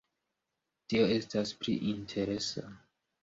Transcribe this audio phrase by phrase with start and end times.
[0.93, 2.65] Tio estas pli interesa.